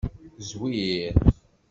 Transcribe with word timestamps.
Zwir. 0.47 1.13